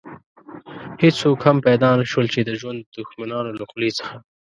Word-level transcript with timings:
هېڅوک 1.01 1.39
هم 1.45 1.57
پيدا 1.67 1.89
نه 1.99 2.05
شول 2.11 2.25
چې 2.33 2.39
د 2.43 2.49
ژوند 2.59 2.79
د 2.83 2.87
دښمنانو 2.97 3.51
له 3.59 3.63
خولې 3.69 3.89
څخه. 3.99 4.15